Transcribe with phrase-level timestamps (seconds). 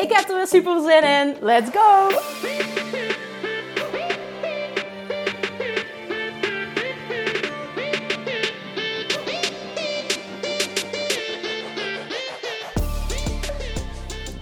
[0.00, 1.36] Ik heb er weer super zin in.
[1.40, 2.08] Let's go!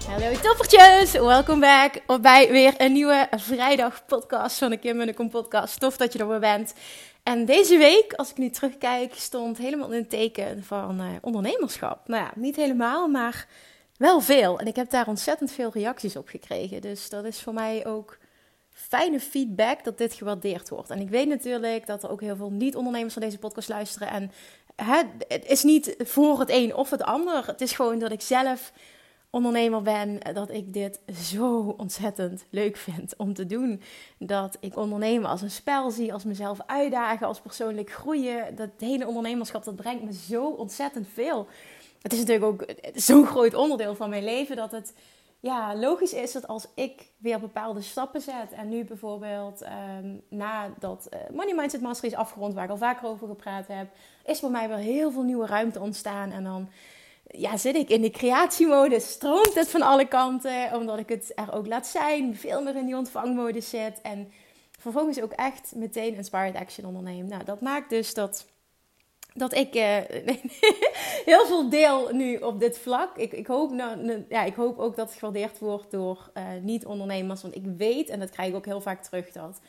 [0.07, 5.15] Hallo toppertjes, welkom back bij weer een nieuwe vrijdag podcast van de Kim en de
[5.15, 5.81] Kom podcast.
[5.81, 6.75] Tof dat je er weer bent.
[7.23, 12.09] En deze week, als ik nu terugkijk, stond helemaal in het teken van uh, ondernemerschap.
[12.09, 13.47] Nou ja, niet helemaal, maar
[13.99, 14.59] wel veel.
[14.59, 16.81] En ik heb daar ontzettend veel reacties op gekregen.
[16.81, 18.19] Dus dat is voor mij ook
[18.71, 20.91] fijne feedback dat dit gewaardeerd wordt.
[20.91, 24.11] En ik weet natuurlijk dat er ook heel veel niet-ondernemers van deze podcast luisteren.
[24.11, 24.33] En
[24.77, 27.47] hè, het is niet voor het een of het ander.
[27.47, 28.73] Het is gewoon dat ik zelf
[29.31, 33.83] ondernemer ben, dat ik dit zo ontzettend leuk vind om te doen.
[34.19, 38.57] Dat ik ondernemen als een spel zie, als mezelf uitdagen, als persoonlijk groeien.
[38.57, 41.47] Dat hele ondernemerschap, dat brengt me zo ontzettend veel.
[42.03, 44.95] Het is natuurlijk ook zo'n groot onderdeel van mijn leven dat het
[45.41, 48.53] ja, logisch is dat als ik weer bepaalde stappen zet.
[48.53, 53.09] En nu bijvoorbeeld um, nadat uh, Money Mindset Mastery is afgerond, waar ik al vaker
[53.09, 53.89] over gepraat heb,
[54.25, 56.31] is bij mij weer heel veel nieuwe ruimte ontstaan.
[56.31, 56.69] En dan
[57.27, 61.53] ja, zit ik in de creatiemodus, stroomt het van alle kanten, omdat ik het er
[61.53, 64.33] ook laat zijn, veel meer in die ontvangmodus zit en
[64.79, 67.27] vervolgens ook echt meteen inspired action onderneem.
[67.27, 68.47] Nou, dat maakt dus dat,
[69.39, 69.83] dat ik uh,
[71.33, 73.17] heel veel deel nu op dit vlak.
[73.17, 77.43] Ik, ik, hoop, nou, ja, ik hoop ook dat het gewaardeerd wordt door uh, niet-ondernemers,
[77.43, 79.61] want ik weet, en dat krijg ik ook heel vaak terug, dat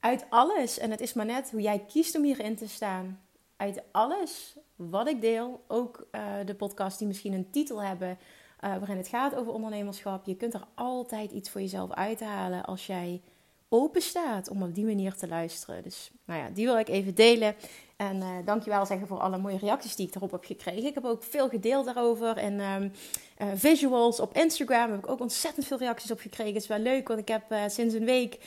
[0.00, 3.20] uit alles, en het is maar net hoe jij kiest om hierin te staan,
[3.56, 8.18] uit alles wat ik deel, ook uh, de podcasts die misschien een titel hebben
[8.60, 13.20] waarin het gaat over ondernemerschap, je kunt er altijd iets voor jezelf uithalen als jij
[13.68, 15.82] open staat om op die manier te luisteren.
[15.82, 17.54] Dus nou ja, die wil ik even delen.
[17.96, 20.84] En uh, dankjewel zeggen voor alle mooie reacties die ik erop heb gekregen.
[20.86, 22.36] Ik heb ook veel gedeeld daarover.
[22.36, 22.92] En um,
[23.38, 26.52] uh, visuals op Instagram heb ik ook ontzettend veel reacties op gekregen.
[26.52, 28.38] Het is wel leuk, want ik heb uh, sinds een week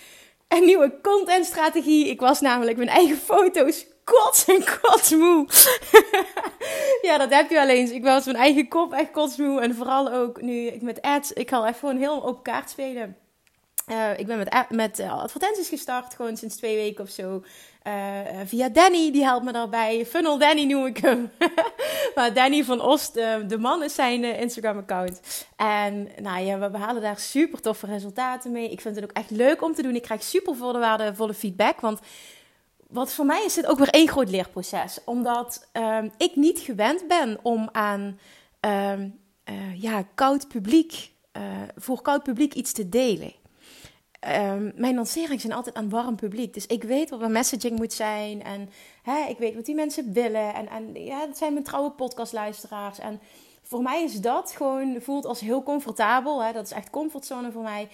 [0.48, 2.08] een nieuwe contentstrategie.
[2.08, 5.48] Ik was namelijk mijn eigen foto's kots en kotsmoe.
[7.08, 7.92] ja, dat heb je wel eens.
[7.92, 9.62] Ik was mijn eigen kop echt kotsmoe.
[9.62, 11.34] En vooral ook nu ik met ads...
[11.34, 13.18] Ik ga even gewoon heel op kaart spelen.
[13.88, 17.44] Uh, ik ben met, met uh, advertenties gestart, gewoon sinds twee weken of zo.
[17.88, 20.06] Uh, via Danny, die helpt me daarbij.
[20.06, 21.32] Funnel Danny noem ik hem.
[22.16, 25.22] maar Danny van Oost, de man, is zijn Instagram-account.
[25.56, 28.72] En nou ja, we behalen daar super toffe resultaten mee.
[28.72, 29.96] Ik vind het ook echt leuk om te doen.
[29.96, 30.56] Ik krijg super
[31.16, 31.80] volle feedback.
[31.80, 32.00] Want
[32.88, 35.00] wat voor mij is dit ook weer één groot leerproces.
[35.06, 38.20] Omdat um, ik niet gewend ben om aan
[38.66, 41.12] uh, ja, koud publiek,
[41.76, 43.40] voor koud publiek iets te delen.
[44.28, 46.54] Um, mijn lanceringen zijn altijd aan warm publiek.
[46.54, 48.44] Dus ik weet wat mijn messaging moet zijn.
[48.44, 48.70] En
[49.04, 50.54] hè, ik weet wat die mensen willen.
[50.54, 53.00] En, en ja, dat zijn mijn trouwe podcastluisteraars.
[53.00, 53.20] En
[53.62, 56.44] voor mij is dat gewoon, voelt als heel comfortabel.
[56.44, 56.52] Hè?
[56.52, 57.88] Dat is echt comfortzone voor mij.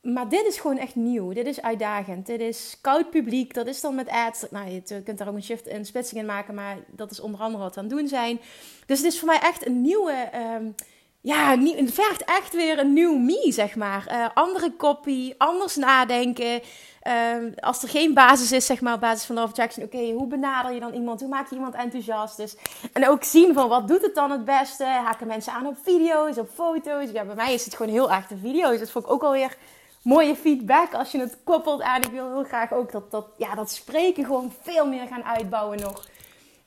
[0.00, 1.32] Maar dit is gewoon echt nieuw.
[1.32, 2.26] Dit is uitdagend.
[2.26, 3.54] Dit is koud publiek.
[3.54, 4.44] Dat is dan met ads.
[4.50, 6.54] Nou, je kunt daar ook een shift en splitsing in maken.
[6.54, 8.40] Maar dat is onder andere wat we aan het doen zijn.
[8.86, 10.28] Dus het is voor mij echt een nieuwe...
[10.58, 10.74] Um,
[11.22, 14.08] ja, het vergt echt weer een nieuw me, zeg maar.
[14.12, 16.60] Uh, andere copy, anders nadenken.
[17.06, 19.84] Uh, als er geen basis is, zeg maar, op basis van de Jackson.
[19.84, 21.20] Oké, hoe benader je dan iemand?
[21.20, 22.36] Hoe maak je iemand enthousiast?
[22.36, 22.56] Dus,
[22.92, 24.84] en ook zien van, wat doet het dan het beste?
[24.84, 27.10] Haken mensen aan op video's, op foto's?
[27.10, 28.78] Ja, bij mij is het gewoon heel erg de video's.
[28.78, 29.56] Dat vond ik ook alweer
[30.02, 32.02] mooie feedback als je het koppelt aan.
[32.02, 35.80] Ik wil heel graag ook dat, dat, ja, dat spreken gewoon veel meer gaan uitbouwen
[35.80, 36.06] nog.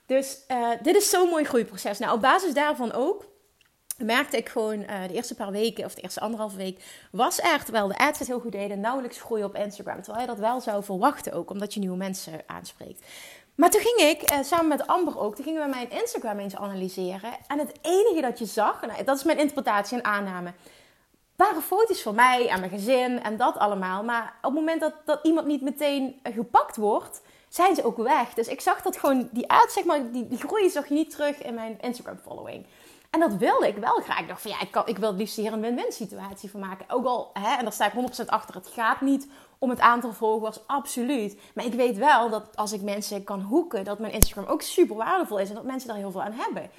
[0.05, 1.99] Dus uh, dit is zo'n mooi groeiproces.
[1.99, 3.25] Nou, op basis daarvan ook
[3.97, 7.63] merkte ik gewoon uh, de eerste paar weken, of de eerste anderhalve week, was er,
[7.63, 10.01] terwijl de ads het heel goed deden, nauwelijks groei op Instagram.
[10.01, 13.05] Terwijl je dat wel zou verwachten ook, omdat je nieuwe mensen aanspreekt.
[13.55, 16.55] Maar toen ging ik, uh, samen met Amber ook, toen gingen we mijn Instagram eens
[16.55, 17.31] analyseren.
[17.47, 20.53] En het enige dat je zag, nou, dat is mijn interpretatie en aanname,
[21.35, 24.03] waren foto's van mij en mijn gezin en dat allemaal.
[24.03, 28.33] Maar op het moment dat, dat iemand niet meteen gepakt wordt, zijn ze ook weg.
[28.33, 31.11] Dus ik zag dat gewoon, die ads, zeg maar, die, die groei zag je niet
[31.11, 32.65] terug in mijn Instagram following.
[33.15, 34.19] En dat wilde ik wel graag.
[34.19, 36.85] Ik dacht van ja, ik, ik wil het liefst hier een win-win situatie van maken.
[36.89, 39.27] Ook al, hè, en daar sta ik 100% achter, het gaat niet
[39.57, 41.39] om het aantal volgers, absoluut.
[41.53, 44.95] Maar ik weet wel dat als ik mensen kan hoeken, dat mijn Instagram ook super
[44.95, 46.69] waardevol is en dat mensen daar heel veel aan hebben.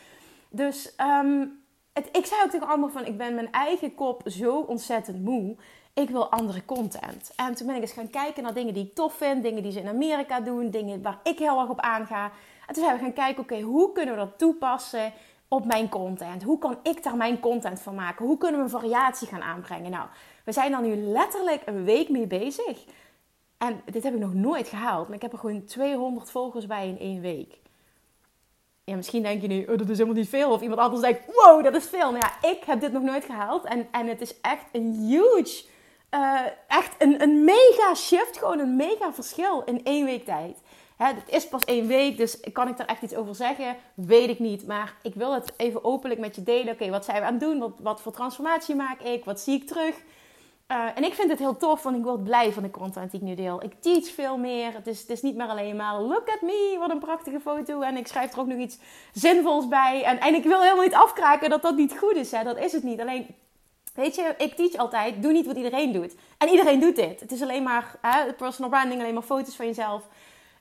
[0.49, 4.59] Dus um, het, ik zei ook tegen allemaal van, ik ben mijn eigen kop zo
[4.59, 5.57] ontzettend moe.
[5.93, 7.33] Ik wil andere content.
[7.37, 9.43] En toen ben ik eens gaan kijken naar dingen die ik tof vind.
[9.43, 10.71] Dingen die ze in Amerika doen.
[10.71, 12.25] Dingen waar ik heel erg op aanga.
[12.67, 15.13] En toen zijn we gaan kijken, oké, hoe kunnen we dat toepassen
[15.49, 16.43] op mijn content?
[16.43, 18.27] Hoe kan ik daar mijn content van maken?
[18.27, 19.91] Hoe kunnen we variatie gaan aanbrengen?
[19.91, 20.09] Nou,
[20.45, 22.85] we zijn er nu letterlijk een week mee bezig.
[23.59, 25.07] En dit heb ik nog nooit gehaald.
[25.07, 27.59] Maar ik heb er gewoon 200 volgers bij in één week.
[28.85, 30.51] Ja, misschien denk je nu, oh, dat is helemaal niet veel.
[30.51, 32.13] Of iemand anders denkt, wow, dat is veel.
[32.13, 33.65] Maar ja, ik heb dit nog nooit gehaald.
[33.65, 35.65] En, en het is echt een huge,
[36.11, 38.39] uh, echt een, een mega shift.
[38.39, 40.63] Gewoon een mega verschil in één week tijd.
[40.97, 43.77] Het is pas één week, dus kan ik daar echt iets over zeggen?
[43.95, 44.67] Weet ik niet.
[44.67, 46.73] Maar ik wil het even openlijk met je delen.
[46.73, 47.75] Oké, wat zijn we aan het doen?
[47.79, 49.25] Wat, voor transformatie maak ik?
[49.25, 49.95] Wat zie ik terug?
[50.73, 53.21] Uh, en ik vind het heel tof, want ik word blij van de content die
[53.21, 53.63] ik nu deel.
[53.63, 54.73] Ik teach veel meer.
[54.73, 57.81] Het is, het is niet meer alleen maar look at me, wat een prachtige foto.
[57.81, 58.79] En ik schrijf er ook nog iets
[59.13, 60.03] zinvols bij.
[60.03, 62.31] En, en ik wil helemaal niet afkraken dat dat niet goed is.
[62.31, 62.45] Hè.
[62.45, 63.01] Dat is het niet.
[63.01, 63.27] Alleen,
[63.95, 66.15] weet je, ik teach altijd, doe niet wat iedereen doet.
[66.39, 67.21] En iedereen doet dit.
[67.21, 70.03] Het is alleen maar hè, personal branding, alleen maar foto's van jezelf.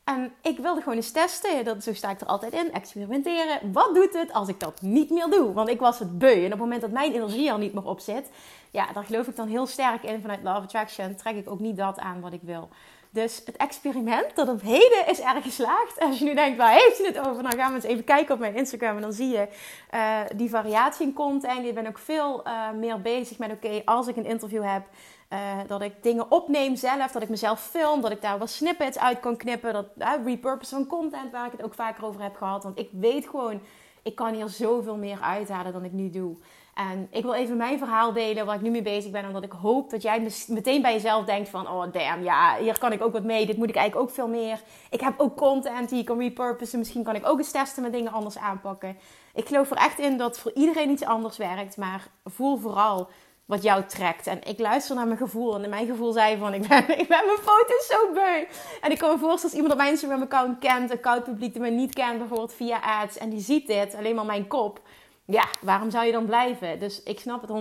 [0.06, 1.66] En ik wilde gewoon eens testen.
[1.66, 2.74] Dat, zo sta ik er altijd in.
[2.74, 3.72] Experimenteren.
[3.72, 5.54] Wat doet het als ik dat niet meer doe?
[5.54, 6.38] Want ik was het beu.
[6.38, 8.30] En op het moment dat mijn energie al niet meer op zit,
[8.72, 11.16] ja, daar geloof ik dan heel sterk in vanuit Love Attraction.
[11.16, 12.70] Trek ik ook niet dat aan wat ik wil.
[13.10, 16.00] Dus het experiment tot op heden is erg geslaagd.
[16.00, 17.44] Als je nu denkt, waar heeft hij het over?
[17.44, 18.96] Dan gaan we eens even kijken op mijn Instagram.
[18.96, 19.48] En dan zie je
[19.94, 21.66] uh, die variatie in content.
[21.66, 24.84] Ik ben ook veel uh, meer bezig met, oké, als ik een interview heb...
[25.30, 29.00] Uh, dat ik dingen opneem zelf, dat ik mezelf film, dat ik daar wat snippets
[29.00, 29.74] uit kan knippen.
[29.74, 32.64] Dat uh, repurpose van content, waar ik het ook vaker over heb gehad.
[32.64, 33.62] Want ik weet gewoon,
[34.04, 36.38] ik kan hier zoveel meer uithalen dan ik nu doe.
[36.76, 39.26] En ik wil even mijn verhaal delen waar ik nu mee bezig ben.
[39.26, 41.70] Omdat ik hoop dat jij meteen bij jezelf denkt van...
[41.70, 43.46] Oh damn, ja, hier kan ik ook wat mee.
[43.46, 44.62] Dit moet ik eigenlijk ook veel meer.
[44.90, 46.80] Ik heb ook content die ik kan repurposen.
[46.80, 48.98] Misschien kan ik ook eens testen met dingen anders aanpakken.
[49.34, 51.78] Ik geloof er echt in dat voor iedereen iets anders werkt.
[51.78, 53.10] Maar voel vooral
[53.46, 54.28] wat jou trekt.
[54.28, 55.64] En ik luister naar mijn gevoel.
[55.64, 58.46] En mijn gevoel zei van, ik ben, ik ben mijn foto's zo beu.
[58.82, 60.92] En ik kan me voorstellen als iemand op mijn Instagram-account kent...
[60.92, 63.18] een koud publiek die mij niet kent, bijvoorbeeld via ads...
[63.18, 64.82] en die ziet dit, alleen maar mijn kop
[65.26, 66.80] ja, waarom zou je dan blijven?
[66.80, 67.52] Dus ik snap het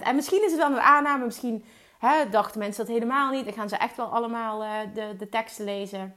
[0.00, 0.02] 100%.
[0.02, 1.64] En misschien is het wel een aanname, misschien
[1.98, 3.44] hè, dachten mensen dat helemaal niet.
[3.44, 6.16] Dan gaan ze echt wel allemaal uh, de, de teksten lezen.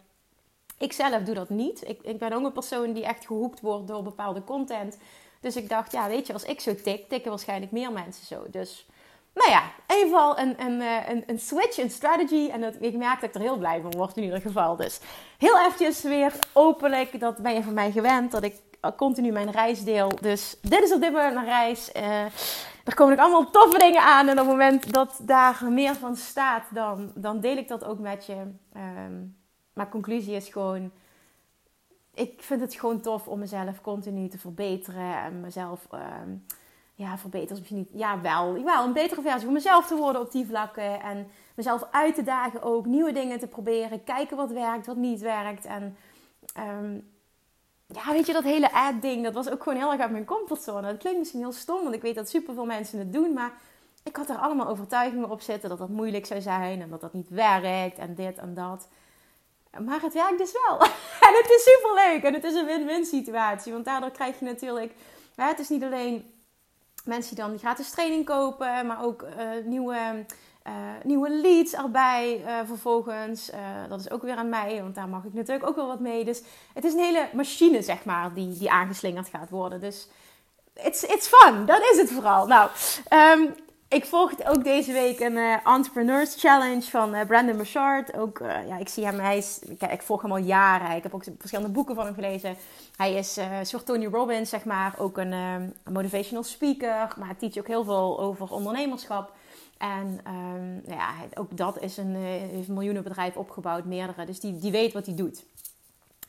[0.78, 1.88] Ik zelf doe dat niet.
[1.88, 4.98] Ik, ik ben ook een persoon die echt gehoekt wordt door bepaalde content.
[5.40, 8.46] Dus ik dacht, ja, weet je, als ik zo tik, tikken waarschijnlijk meer mensen zo.
[8.50, 8.88] Dus,
[9.36, 12.50] nou ja, even een, een, eh, een, een switch in strategy.
[12.52, 14.76] En dat, ik merk dat ik er heel blij van word in ieder geval.
[14.76, 15.00] Dus
[15.38, 18.56] heel eventjes weer openlijk, dat ben je van mij gewend, dat ik
[18.96, 20.12] continu mijn reis deel.
[20.22, 21.92] Dus dit is op dit moment mijn reis.
[21.96, 22.24] Uh,
[22.84, 24.28] er komen ook allemaal toffe dingen aan.
[24.28, 28.00] En op het moment dat daar meer van staat, dan, dan deel ik dat ook
[28.00, 28.36] met je.
[28.78, 29.38] Um,
[29.74, 30.92] maar conclusie is gewoon...
[32.14, 35.24] Ik vind het gewoon tof om mezelf continu te verbeteren.
[35.24, 35.88] En mezelf...
[35.92, 36.46] Um,
[36.95, 37.89] ja, verbeteren misschien niet.
[37.94, 38.63] Ja, wel.
[38.63, 41.01] Wel, een betere versie van mezelf te worden op die vlakken.
[41.01, 42.86] En mezelf uit te dagen ook.
[42.86, 44.03] Nieuwe dingen te proberen.
[44.03, 45.65] Kijken wat werkt, wat niet werkt.
[45.65, 45.97] En
[46.59, 47.13] um,
[47.88, 50.88] ja, weet je, dat hele ad-ding, dat was ook gewoon heel erg uit mijn comfortzone.
[50.88, 53.33] Dat klinkt misschien heel stom, want ik weet dat superveel mensen het doen.
[53.33, 53.53] Maar
[54.03, 57.13] ik had er allemaal overtuigingen op zitten dat dat moeilijk zou zijn en dat dat
[57.13, 58.88] niet werkt en dit en dat.
[59.83, 60.80] Maar het werkt dus wel.
[61.28, 63.71] en het is superleuk en het is een win-win situatie.
[63.71, 64.94] Want daardoor krijg je natuurlijk...
[65.35, 66.34] het is niet alleen
[67.06, 69.30] mensen die dan die gratis training kopen, maar ook uh,
[69.66, 70.26] nieuwe
[70.68, 73.52] uh, nieuwe leads erbij uh, vervolgens.
[73.90, 76.26] Dat is ook weer aan mij, want daar mag ik natuurlijk ook wel wat mee.
[76.26, 76.42] Dus
[76.74, 79.80] het is een hele machine, zeg maar, die, die aangeslingerd gaat worden.
[79.80, 80.07] Dus
[80.74, 82.47] it's, it's fun, dat is het vooral.
[82.47, 82.69] Nou,
[83.40, 83.56] um,
[83.87, 88.18] ik volgde ook deze week een Entrepreneurs Challenge van Brandon Bouchard.
[88.18, 90.95] Ook, ja, ik zie hem, hij is, ik, ik, volg hem al jaren.
[90.95, 92.56] Ik heb ook verschillende boeken van hem gelezen.
[92.95, 94.95] Hij is een soort Tony Robbins, zeg maar.
[94.97, 99.31] Ook een, een motivational speaker, maar hij teach ook heel veel over ondernemerschap.
[99.77, 104.25] En um, ja, ook dat is een, uh, een miljoenenbedrijf opgebouwd, meerdere.
[104.25, 105.45] Dus die, die weet wat hij doet.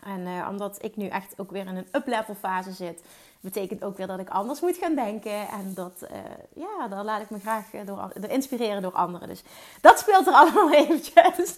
[0.07, 3.03] En uh, omdat ik nu echt ook weer in een up-level fase zit,
[3.41, 5.49] betekent ook weer dat ik anders moet gaan denken.
[5.49, 6.19] En dat, uh,
[6.55, 9.29] ja, daar laat ik me graag door, door, inspireren door anderen.
[9.29, 9.43] Dus
[9.81, 11.55] dat speelt er allemaal eventjes.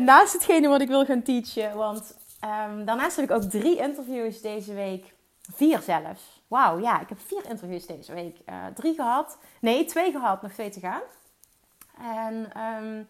[0.00, 1.76] naast hetgene wat ik wil gaan teachen.
[1.76, 5.12] Want um, daarnaast heb ik ook drie interviews deze week.
[5.54, 6.42] Vier zelfs.
[6.48, 8.36] Wauw, ja, ik heb vier interviews deze week.
[8.74, 9.38] Drie gehad.
[9.60, 11.02] Nee, twee gehad, nog twee te gaan.
[11.98, 13.06] En um,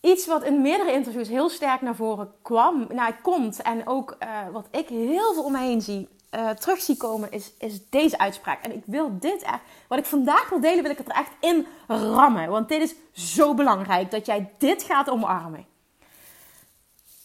[0.00, 4.28] iets wat in meerdere interviews heel sterk naar voren kwam, nou, komt en ook uh,
[4.52, 8.18] wat ik heel veel om me heen zie, uh, terug zie komen, is, is deze
[8.18, 8.64] uitspraak.
[8.64, 11.32] En ik wil dit echt, wat ik vandaag wil delen, wil ik het er echt
[11.40, 12.48] in rammen.
[12.50, 12.94] Want dit is
[13.34, 15.66] zo belangrijk dat jij dit gaat omarmen.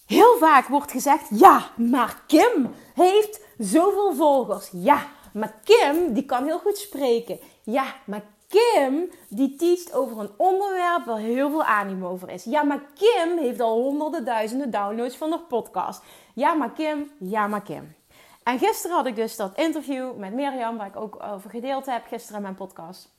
[0.05, 4.69] Heel vaak wordt gezegd: ja, maar Kim heeft zoveel volgers.
[4.71, 7.39] Ja, maar Kim, die kan heel goed spreken.
[7.63, 12.43] Ja, maar Kim, die teacht over een onderwerp waar heel veel animo over is.
[12.43, 16.03] Ja, maar Kim heeft al honderden duizenden downloads van haar podcast.
[16.33, 17.95] Ja, maar Kim, ja, maar Kim.
[18.43, 22.05] En gisteren had ik dus dat interview met Mirjam, waar ik ook over gedeeld heb,
[22.07, 23.13] gisteren in mijn podcast.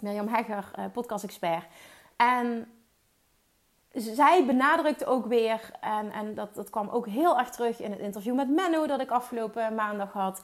[0.00, 1.64] Mirjam Hegger, eh, podcast-expert.
[2.16, 2.72] En
[3.92, 8.00] zij benadrukte ook weer, en, en dat, dat kwam ook heel erg terug in het
[8.00, 10.42] interview met Menno dat ik afgelopen maandag had.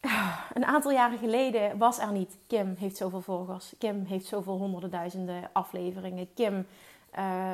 [0.54, 2.36] Een aantal jaren geleden was er niet.
[2.46, 3.72] Kim heeft zoveel volgers.
[3.78, 6.34] Kim heeft zoveel honderden duizenden afleveringen.
[6.34, 6.66] Kim
[7.18, 7.52] uh,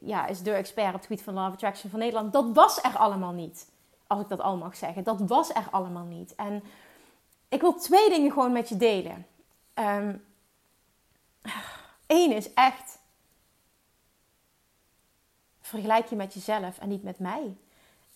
[0.00, 2.32] ja, is de expert op het gebied van Love Attraction van Nederland.
[2.32, 3.70] Dat was er allemaal niet.
[4.06, 5.04] Als ik dat al mag zeggen.
[5.04, 6.34] Dat was er allemaal niet.
[6.34, 6.62] En
[7.48, 9.26] ik wil twee dingen gewoon met je delen.
[9.74, 10.20] Eén
[12.06, 12.98] ehm, is echt.
[15.60, 17.56] Vergelijk je met jezelf en niet met mij.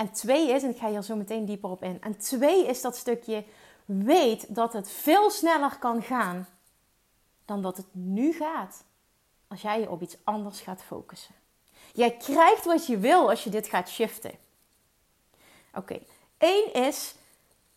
[0.02, 2.00] En twee is, en ik ga hier zo meteen dieper op in.
[2.00, 3.44] En twee is dat stukje
[3.84, 6.48] weet dat het veel sneller kan gaan
[7.44, 8.84] dan dat het nu gaat
[9.48, 11.34] als jij je op iets anders gaat focussen.
[11.92, 14.32] Jij krijgt wat je wil als je dit gaat shiften.
[15.74, 15.98] Oké,
[16.38, 17.14] één is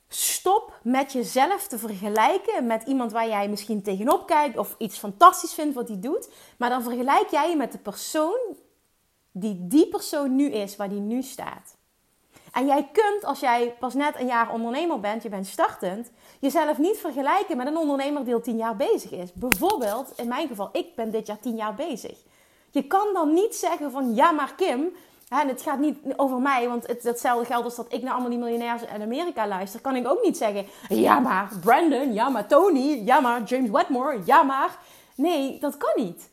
[0.08, 5.54] stop met jezelf te vergelijken met iemand waar jij misschien tegenop kijkt of iets fantastisch
[5.54, 6.30] vindt wat hij doet.
[6.58, 8.56] Maar dan vergelijk jij je met de persoon
[9.32, 11.75] die die persoon nu is, waar die nu staat.
[12.56, 16.78] En jij kunt, als jij pas net een jaar ondernemer bent, je bent startend, jezelf
[16.78, 19.34] niet vergelijken met een ondernemer die al tien jaar bezig is.
[19.34, 22.18] Bijvoorbeeld, in mijn geval, ik ben dit jaar tien jaar bezig.
[22.72, 24.94] Je kan dan niet zeggen van, ja maar Kim,
[25.30, 28.30] en het gaat niet over mij, want het, hetzelfde geldt als dat ik naar allemaal
[28.30, 29.82] die miljonairs in Amerika luister.
[29.82, 34.22] Kan ik ook niet zeggen, ja maar Brandon, ja maar Tony, ja maar James Wedmore,
[34.26, 34.78] ja maar.
[35.16, 36.30] Nee, dat kan niet.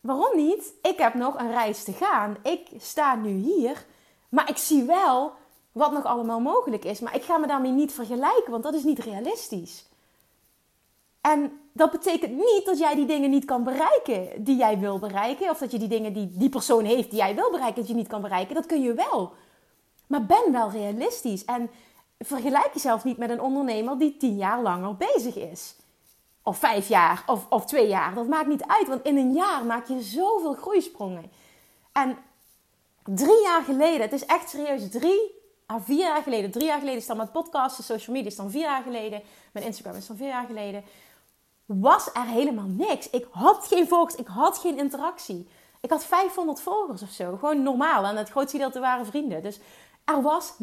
[0.00, 0.72] Waarom niet?
[0.82, 2.36] Ik heb nog een reis te gaan.
[2.42, 3.84] Ik sta nu hier,
[4.28, 5.32] maar ik zie wel
[5.74, 7.00] wat nog allemaal mogelijk is.
[7.00, 9.88] Maar ik ga me daarmee niet vergelijken, want dat is niet realistisch.
[11.20, 15.50] En dat betekent niet dat jij die dingen niet kan bereiken die jij wil bereiken.
[15.50, 17.94] Of dat je die dingen die die persoon heeft die jij wil bereiken, dat je
[17.94, 18.54] niet kan bereiken.
[18.54, 19.32] Dat kun je wel.
[20.06, 21.44] Maar ben wel realistisch.
[21.44, 21.70] En
[22.18, 25.76] vergelijk jezelf niet met een ondernemer die tien jaar langer bezig is.
[26.42, 28.14] Of vijf jaar, of, of twee jaar.
[28.14, 31.30] Dat maakt niet uit, want in een jaar maak je zoveel groeisprongen.
[31.92, 32.16] En
[33.04, 35.33] drie jaar geleden, het is echt serieus, drie
[35.66, 38.50] ah, vier jaar geleden, drie jaar geleden is dan met podcasten, social media is dan
[38.50, 40.84] vier jaar geleden, mijn Instagram is dan vier jaar geleden,
[41.66, 43.10] was er helemaal niks.
[43.10, 45.48] Ik had geen volgers, ik had geen interactie.
[45.80, 48.04] Ik had 500 volgers of zo, gewoon normaal.
[48.04, 49.42] En het grootste gedeelte waren vrienden.
[49.42, 49.60] Dus
[50.04, 50.58] er was 0,0.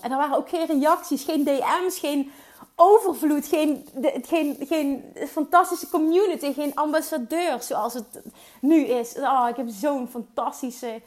[0.00, 2.32] En er waren ook geen reacties, geen DM's, geen
[2.76, 3.88] overvloed, geen,
[4.22, 8.22] geen, geen fantastische community, geen ambassadeur zoals het
[8.60, 9.14] nu is.
[9.18, 11.00] Oh, ik heb zo'n fantastische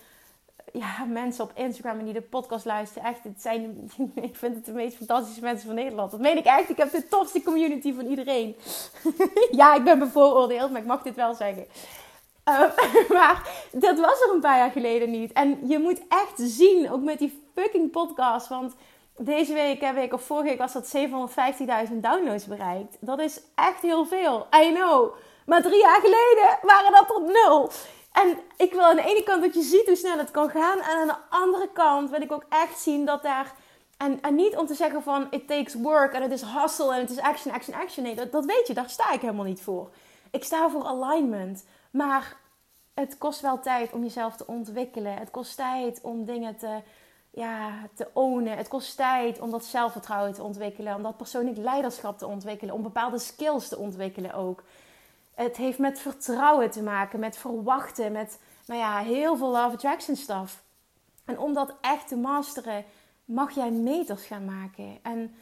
[0.74, 3.10] ja, mensen op Instagram en die de podcast luisteren.
[3.10, 3.92] Echt, het zijn,
[4.30, 6.12] ik vind het de meest fantastische mensen van Nederland.
[6.12, 6.70] Dat meen ik echt.
[6.70, 8.56] Ik heb de tofste community van iedereen.
[9.52, 11.66] ja, ik ben bevooroordeeld, maar ik mag dit wel zeggen.
[12.50, 12.60] Uh,
[13.18, 15.32] maar dat was er een paar jaar geleden niet.
[15.32, 18.48] En je moet echt zien, ook met die fucking podcast.
[18.48, 18.74] Want
[19.18, 20.96] deze week, heb ik of vorige week was dat
[21.90, 22.98] 750.000 downloads bereikt.
[23.00, 24.48] Dat is echt heel veel.
[24.64, 25.14] I know.
[25.46, 27.72] Maar drie jaar geleden waren dat tot nul.
[28.12, 30.80] En ik wil aan de ene kant dat je ziet hoe snel het kan gaan.
[30.80, 33.54] En aan de andere kant wil ik ook echt zien dat daar.
[33.98, 37.00] En, en niet om te zeggen van it takes work en het is hustle en
[37.00, 38.04] het is action, action, action.
[38.04, 39.90] Nee, dat, dat weet je, daar sta ik helemaal niet voor.
[40.32, 41.66] Ik sta voor alignment.
[41.92, 42.38] Maar
[42.94, 45.14] het kost wel tijd om jezelf te ontwikkelen.
[45.14, 46.82] Het kost tijd om dingen te,
[47.32, 48.58] ja, te ownen.
[48.58, 50.96] Het kost tijd om dat zelfvertrouwen te ontwikkelen.
[50.96, 52.76] Om dat persoonlijk leiderschap te ontwikkelen.
[52.76, 54.64] Om bepaalde skills te ontwikkelen ook.
[55.42, 60.16] Het heeft met vertrouwen te maken, met verwachten, met nou ja, heel veel love attraction
[60.16, 60.64] stuff.
[61.26, 62.86] En om dat echt te masteren,
[63.26, 65.00] mag jij meters gaan maken.
[65.02, 65.34] En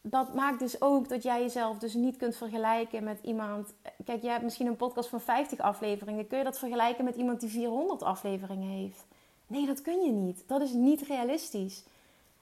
[0.00, 3.74] dat maakt dus ook dat jij jezelf dus niet kunt vergelijken met iemand.
[4.04, 6.26] Kijk, jij hebt misschien een podcast van 50 afleveringen.
[6.26, 9.04] Kun je dat vergelijken met iemand die 400 afleveringen heeft?
[9.46, 10.44] Nee, dat kun je niet.
[10.46, 11.84] Dat is niet realistisch.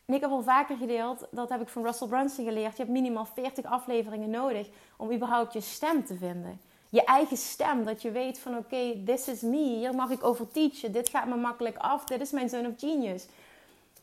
[0.05, 2.77] En ik heb al vaker gedeeld, dat heb ik van Russell Brunson geleerd.
[2.77, 7.85] Je hebt minimaal 40 afleveringen nodig om überhaupt je stem te vinden je eigen stem.
[7.85, 9.57] Dat je weet van oké, this is me.
[9.57, 10.93] Hier mag ik over teachen.
[10.93, 12.05] Dit gaat me makkelijk af.
[12.05, 13.27] Dit is mijn zone of genius.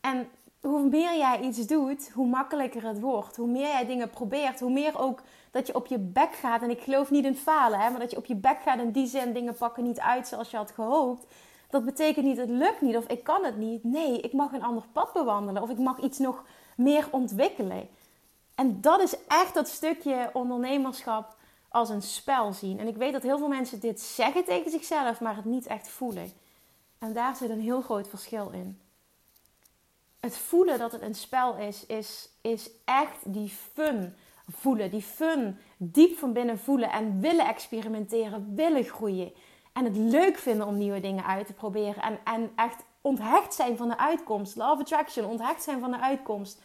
[0.00, 0.28] En
[0.60, 3.36] hoe meer jij iets doet, hoe makkelijker het wordt.
[3.36, 6.62] Hoe meer jij dingen probeert, hoe meer ook dat je op je bek gaat.
[6.62, 8.90] En ik geloof niet in falen, hè, maar dat je op je bek gaat in
[8.90, 11.26] die zin dingen pakken niet uit zoals je had gehoopt.
[11.70, 13.84] Dat betekent niet het lukt niet of ik kan het niet.
[13.84, 16.44] Nee, ik mag een ander pad bewandelen of ik mag iets nog
[16.76, 17.88] meer ontwikkelen.
[18.54, 21.35] En dat is echt dat stukje ondernemerschap
[21.76, 22.78] als een spel zien.
[22.78, 25.88] En ik weet dat heel veel mensen dit zeggen tegen zichzelf, maar het niet echt
[25.88, 26.32] voelen.
[26.98, 28.80] En daar zit een heel groot verschil in.
[30.20, 34.14] het voelen dat het een spel is, is, is echt die fun
[34.48, 34.90] voelen.
[34.90, 39.32] Die fun diep van binnen voelen en willen experimenteren, willen groeien.
[39.72, 42.02] En het leuk vinden om nieuwe dingen uit te proberen.
[42.02, 44.56] En, en echt onthecht zijn van de uitkomst.
[44.56, 46.60] Love attraction, onthecht zijn van de uitkomst.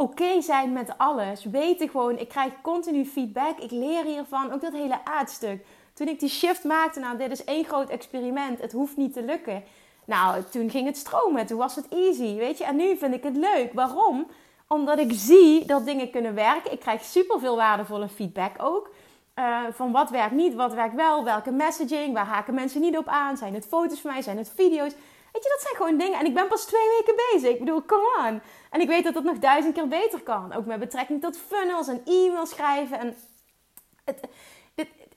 [0.00, 1.44] Oké zijn met alles.
[1.44, 3.58] Weten gewoon, ik krijg continu feedback.
[3.58, 4.52] Ik leer hiervan.
[4.52, 5.64] Ook dat hele aardstuk.
[5.92, 8.60] Toen ik die shift maakte, nou, dit is één groot experiment.
[8.60, 9.62] Het hoeft niet te lukken.
[10.04, 11.46] Nou, toen ging het stromen.
[11.46, 12.64] Toen was het easy, weet je.
[12.64, 13.72] En nu vind ik het leuk.
[13.72, 14.26] Waarom?
[14.68, 16.72] Omdat ik zie dat dingen kunnen werken.
[16.72, 18.90] Ik krijg super veel waardevolle feedback ook.
[19.38, 23.06] Uh, van wat werkt niet, wat werkt wel, welke messaging, waar haken mensen niet op
[23.06, 23.36] aan.
[23.36, 24.92] Zijn het foto's van mij, zijn het video's?
[25.32, 26.18] Weet je, dat zijn gewoon dingen.
[26.18, 27.50] En ik ben pas twee weken bezig.
[27.50, 28.40] Ik bedoel, come on.
[28.70, 30.52] En ik weet dat dat nog duizend keer beter kan.
[30.52, 32.98] Ook met betrekking tot funnels en e-mails schrijven.
[32.98, 33.16] En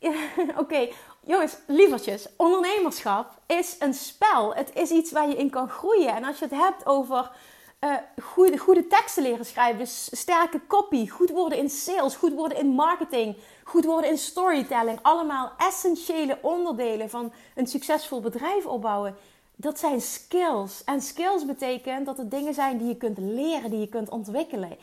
[0.62, 0.89] Oké,
[1.25, 2.27] jongens, lievertjes.
[2.38, 4.56] Ondernemerschap is een spel.
[4.56, 6.15] Het is iets waar je in kan groeien.
[6.15, 7.32] En als je het hebt over
[7.80, 12.68] uh, goede, goede teksten leren schrijven, sterke copy, goed worden in sales, goed worden in
[12.68, 15.00] marketing, goed worden in storytelling.
[15.01, 19.15] Allemaal essentiële onderdelen van een succesvol bedrijf opbouwen.
[19.62, 20.84] Dat zijn skills.
[20.84, 24.77] En skills betekent dat het dingen zijn die je kunt leren, die je kunt ontwikkelen.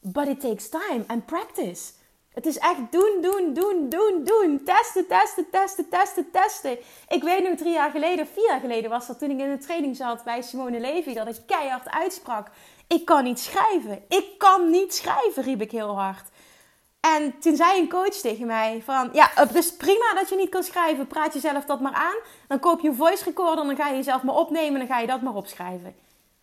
[0.00, 1.92] But it takes time and practice.
[2.28, 4.60] Het is echt doen, doen, doen, doen, doen.
[4.64, 6.78] Testen, testen, testen, testen, testen.
[7.08, 9.60] Ik weet nog drie jaar geleden, vier jaar geleden was dat toen ik in een
[9.60, 12.50] training zat bij Simone Levy, dat ik keihard uitsprak.
[12.86, 14.04] Ik kan niet schrijven.
[14.08, 16.28] Ik kan niet schrijven, riep ik heel hard.
[17.10, 20.62] En toen zei een coach tegen mij van, ja, is prima dat je niet kan
[20.62, 21.06] schrijven.
[21.06, 22.16] Praat jezelf dat maar aan.
[22.48, 24.96] Dan koop je een voice recorder en dan ga je jezelf maar opnemen en dan
[24.96, 25.94] ga je dat maar opschrijven.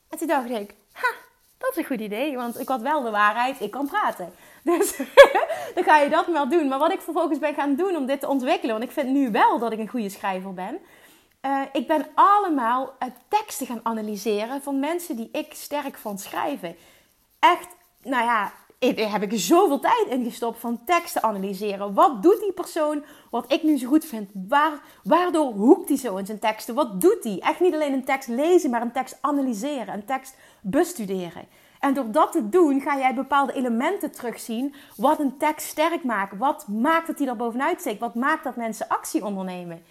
[0.09, 1.13] En toen dacht ik, ha,
[1.57, 4.33] dat is een goed idee, want ik had wel de waarheid, ik kan praten.
[4.63, 4.97] Dus
[5.75, 6.67] dan ga je dat maar doen.
[6.67, 9.31] Maar wat ik vervolgens ben gaan doen om dit te ontwikkelen, want ik vind nu
[9.31, 10.79] wel dat ik een goede schrijver ben.
[11.45, 16.75] Uh, ik ben allemaal uh, teksten gaan analyseren van mensen die ik sterk vond schrijven.
[17.39, 17.67] Echt,
[18.03, 21.93] nou ja, daar heb ik zoveel tijd in gestopt van teksten analyseren.
[21.93, 24.29] Wat doet die persoon wat ik nu zo goed vind?
[24.33, 26.75] Waar, waardoor hoekt hij zo in zijn teksten?
[26.75, 27.39] Wat doet hij?
[27.39, 31.47] Echt niet alleen een tekst lezen, maar een tekst analyseren, een tekst bestuderen.
[31.79, 34.75] En door dat te doen ga jij bepaalde elementen terugzien.
[34.95, 36.37] Wat een tekst sterk maakt.
[36.37, 37.99] Wat maakt dat hij er bovenuit steekt.
[37.99, 39.83] Wat maakt dat mensen actie ondernemen.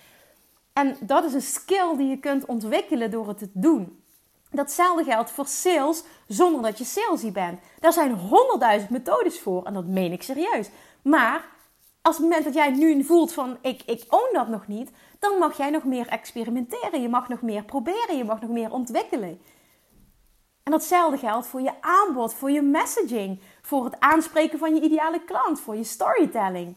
[0.73, 4.03] En dat is een skill die je kunt ontwikkelen door het te doen.
[4.51, 7.61] Datzelfde geldt voor sales zonder dat je salesy bent.
[7.81, 10.71] Daar zijn honderdduizend methodes voor en dat meen ik serieus.
[11.03, 11.45] Maar
[12.03, 15.39] als het moment dat jij nu voelt van ik, ik own dat nog niet, dan
[15.39, 17.03] mag jij nog meer experimenteren.
[17.03, 19.41] Je mag nog meer proberen, je mag nog meer ontwikkelen.
[20.63, 25.25] En datzelfde geldt voor je aanbod, voor je messaging, voor het aanspreken van je ideale
[25.25, 26.75] klant, voor je storytelling.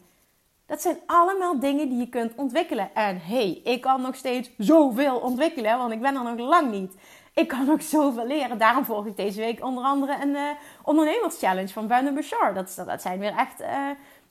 [0.66, 2.94] Dat zijn allemaal dingen die je kunt ontwikkelen.
[2.94, 6.94] En hey, ik kan nog steeds zoveel ontwikkelen, want ik ben er nog lang niet.
[7.34, 8.58] Ik kan nog zoveel leren.
[8.58, 10.48] Daarom volg ik deze week onder andere een uh,
[10.82, 12.54] ondernemerschallenge van Brandon Bouchard.
[12.54, 13.68] Dat, dat zijn weer echt, uh,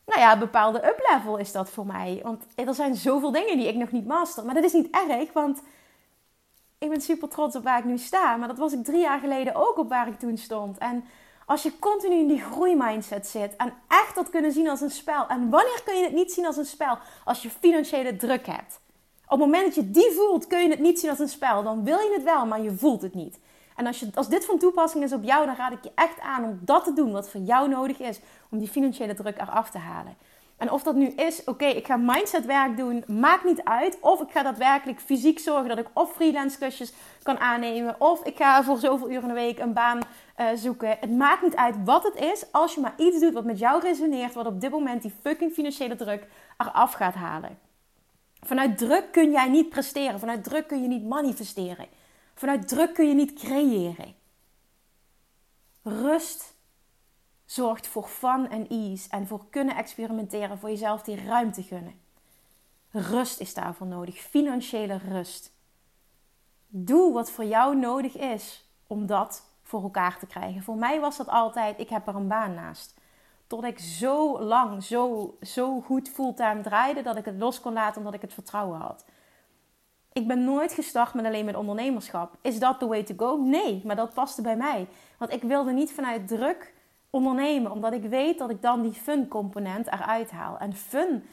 [0.05, 2.19] nou ja, bepaalde up-level is dat voor mij.
[2.23, 4.45] Want er zijn zoveel dingen die ik nog niet master.
[4.45, 5.61] Maar dat is niet erg, want
[6.77, 8.35] ik ben super trots op waar ik nu sta.
[8.35, 10.77] Maar dat was ik drie jaar geleden ook op waar ik toen stond.
[10.77, 11.05] En
[11.45, 15.27] als je continu in die groeimindset zit en echt dat kunnen zien als een spel.
[15.27, 16.97] En wanneer kun je het niet zien als een spel?
[17.25, 18.79] Als je financiële druk hebt.
[19.31, 21.63] Op het moment dat je die voelt, kun je het niet zien als een spel.
[21.63, 23.39] Dan wil je het wel, maar je voelt het niet.
[23.75, 26.19] En als, je, als dit van toepassing is op jou, dan raad ik je echt
[26.19, 29.69] aan om dat te doen wat voor jou nodig is om die financiële druk eraf
[29.69, 30.15] te halen.
[30.57, 33.97] En of dat nu is, oké, ik ga mindsetwerk doen, maakt niet uit.
[34.01, 37.95] Of ik ga daadwerkelijk fysiek zorgen dat ik of freelance klusjes kan aannemen.
[37.99, 40.97] Of ik ga voor zoveel uur in de week een baan uh, zoeken.
[40.99, 43.81] Het maakt niet uit wat het is, als je maar iets doet wat met jou
[43.81, 44.33] resoneert.
[44.33, 47.70] Wat op dit moment die fucking financiële druk eraf gaat halen.
[48.45, 50.19] Vanuit druk kun jij niet presteren.
[50.19, 51.87] Vanuit druk kun je niet manifesteren.
[52.33, 54.15] Vanuit druk kun je niet creëren.
[55.81, 56.53] Rust
[57.45, 61.99] zorgt voor fun en ease en voor kunnen experimenteren, voor jezelf die ruimte gunnen.
[62.91, 65.51] Rust is daarvoor nodig, financiële rust.
[66.67, 70.63] Doe wat voor jou nodig is om dat voor elkaar te krijgen.
[70.63, 73.00] Voor mij was dat altijd, ik heb er een baan naast.
[73.51, 77.97] Tot ik zo lang, zo, zo goed fulltime draaide dat ik het los kon laten
[77.97, 79.05] omdat ik het vertrouwen had.
[80.13, 82.37] Ik ben nooit gestart met alleen met ondernemerschap.
[82.41, 83.37] Is dat the way to go?
[83.37, 84.87] Nee, maar dat paste bij mij.
[85.17, 86.73] Want ik wilde niet vanuit druk
[87.09, 90.57] ondernemen, omdat ik weet dat ik dan die fun component eruit haal.
[90.57, 91.23] En fun,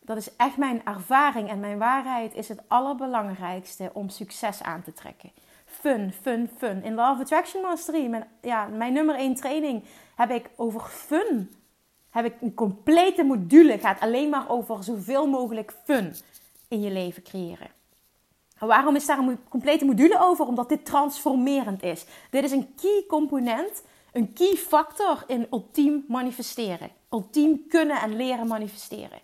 [0.00, 4.92] dat is echt mijn ervaring en mijn waarheid, is het allerbelangrijkste om succes aan te
[4.92, 5.32] trekken.
[5.64, 6.82] Fun, fun, fun.
[6.82, 11.50] In Love Attraction Mastery, mijn, ja, mijn nummer 1 training, heb ik over fun.
[12.12, 16.14] Heb ik een complete module, gaat alleen maar over zoveel mogelijk fun
[16.68, 17.70] in je leven creëren.
[18.58, 20.46] Waarom is daar een complete module over?
[20.46, 22.04] Omdat dit transformerend is.
[22.30, 26.90] Dit is een key component, een key factor in ultiem manifesteren.
[27.10, 29.18] Ultiem kunnen en leren manifesteren.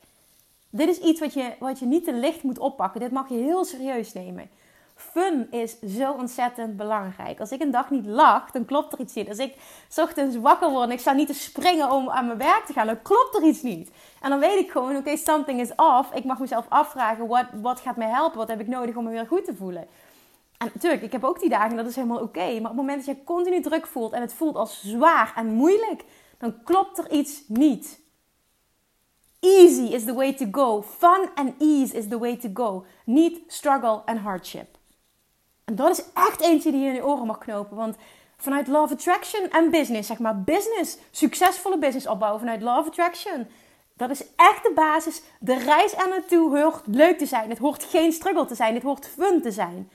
[0.70, 3.00] Dit is iets wat je, wat je niet te licht moet oppakken.
[3.00, 4.50] Dit mag je heel serieus nemen.
[4.98, 7.40] Fun is zo ontzettend belangrijk.
[7.40, 9.28] Als ik een dag niet lach, dan klopt er iets niet.
[9.28, 9.54] Als ik
[9.96, 12.86] ochtends wakker word en ik sta niet te springen om aan mijn werk te gaan,
[12.86, 13.90] dan klopt er iets niet.
[14.20, 16.12] En dan weet ik gewoon, oké, something is off.
[16.14, 18.38] Ik mag mezelf afvragen, wat, wat gaat mij helpen?
[18.38, 19.86] Wat heb ik nodig om me weer goed te voelen?
[20.58, 22.46] En natuurlijk, ik heb ook die dagen, dat is helemaal oké.
[22.46, 25.46] Maar op het moment dat je continu druk voelt en het voelt als zwaar en
[25.46, 26.04] moeilijk,
[26.38, 28.00] dan klopt er iets niet.
[29.40, 30.82] Easy is the way to go.
[30.82, 32.84] Fun and ease is the way to go.
[33.04, 34.77] Niet struggle and hardship.
[35.68, 37.76] En dat is echt eentje die je in je oren mag knopen.
[37.76, 37.96] Want
[38.36, 43.46] vanuit Love Attraction en business, zeg maar business, succesvolle business opbouwen vanuit Love Attraction.
[43.96, 45.22] Dat is echt de basis.
[45.40, 47.48] De reis er naartoe hoort leuk te zijn.
[47.48, 48.74] Het hoort geen struggle te zijn.
[48.74, 49.90] Het hoort fun te zijn.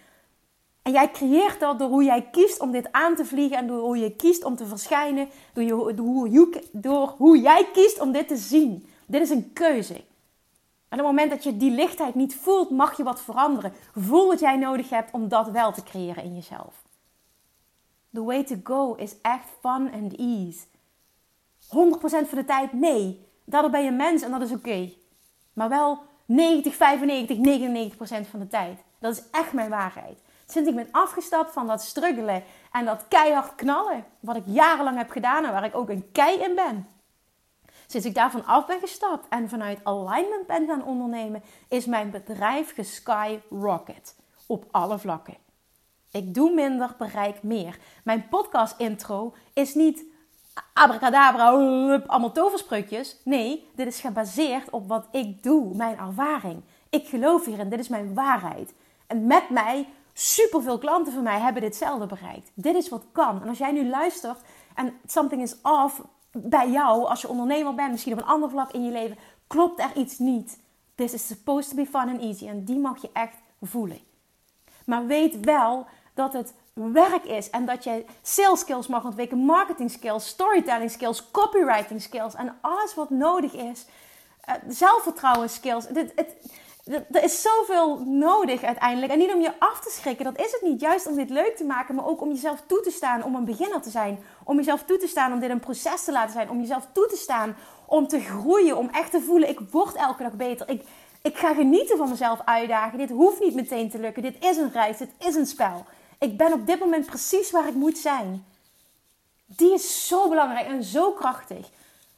[0.82, 3.82] En jij creëert dat door hoe jij kiest om dit aan te vliegen en door
[3.82, 8.28] hoe je kiest om te verschijnen, door, je, hoe, door hoe jij kiest om dit
[8.28, 8.88] te zien.
[9.06, 10.04] Dit is een keuze.
[10.94, 13.74] En op het moment dat je die lichtheid niet voelt, mag je wat veranderen.
[13.96, 16.82] Voel wat jij nodig hebt om dat wel te creëren in jezelf.
[18.12, 20.66] The way to go is echt fun and ease.
[22.26, 23.28] 100% van de tijd nee.
[23.46, 24.94] Daardoor ben je mens en dat is oké.
[25.54, 27.38] Maar wel 90, 95,
[28.26, 28.80] 99% van de tijd.
[29.00, 30.20] Dat is echt mijn waarheid.
[30.46, 35.10] Sinds ik ben afgestapt van dat struggelen en dat keihard knallen, wat ik jarenlang heb
[35.10, 36.88] gedaan en waar ik ook een kei in ben.
[37.94, 42.74] Sinds ik daarvan af ben gestapt en vanuit alignment ben gaan ondernemen, is mijn bedrijf
[42.74, 44.16] geskyrocket.
[44.48, 45.38] Op alle vlakken.
[46.12, 47.80] Ik doe minder, bereik meer.
[48.04, 50.04] Mijn podcast intro is niet
[50.74, 51.50] abracadabra,
[52.08, 53.18] allemaal toverspreukjes.
[53.24, 56.64] Nee, dit is gebaseerd op wat ik doe, mijn ervaring.
[56.90, 58.74] Ik geloof hierin, dit is mijn waarheid.
[59.08, 62.52] En met mij, superveel klanten van mij hebben ditzelfde bereikt.
[62.54, 63.42] Dit is wat kan.
[63.42, 64.40] En als jij nu luistert
[64.76, 66.02] en something is off
[66.34, 69.18] bij jou, als je ondernemer bent, misschien op een ander vlak in je leven,
[69.48, 70.60] klopt er iets niet.
[70.96, 72.48] This is supposed to be fun and easy.
[72.48, 74.00] En die mag je echt voelen.
[74.86, 79.92] Maar weet wel dat het werk is en dat je sales skills mag ontwikkelen, marketing
[79.92, 83.86] skills, storytelling skills, copywriting skills en alles wat nodig is.
[84.50, 85.88] Uh, zelfvertrouwen skills.
[85.94, 86.36] Het,
[86.84, 89.12] er is zoveel nodig uiteindelijk.
[89.12, 90.82] En niet om je af te schrikken, dat is het niet.
[90.82, 93.46] Juist om dit leuk te maken, maar ook om jezelf toe te staan om een
[93.46, 94.20] beginner te zijn.
[94.44, 96.50] Om jezelf toe te staan om dit een proces te laten zijn.
[96.50, 98.78] Om jezelf toe te staan om te groeien.
[98.78, 100.70] Om echt te voelen, ik word elke dag beter.
[100.70, 100.84] Ik,
[101.22, 102.98] ik ga genieten van mezelf uitdagen.
[102.98, 104.22] Dit hoeft niet meteen te lukken.
[104.22, 105.86] Dit is een reis, dit is een spel.
[106.20, 108.46] Ik ben op dit moment precies waar ik moet zijn.
[109.46, 111.70] Die is zo belangrijk en zo krachtig.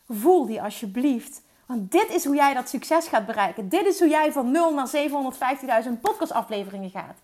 [0.09, 1.41] Voel die alsjeblieft.
[1.65, 3.69] Want dit is hoe jij dat succes gaat bereiken.
[3.69, 4.89] Dit is hoe jij van 0 naar
[5.85, 7.17] 750.000 podcastafleveringen gaat.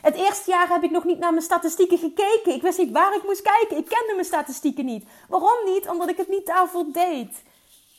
[0.00, 2.54] Het eerste jaar heb ik nog niet naar mijn statistieken gekeken.
[2.54, 3.76] Ik wist niet waar ik moest kijken.
[3.76, 5.04] Ik kende mijn statistieken niet.
[5.28, 5.88] Waarom niet?
[5.88, 7.42] Omdat ik het niet daarvoor deed.